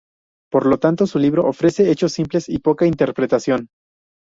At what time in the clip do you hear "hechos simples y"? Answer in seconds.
1.91-2.57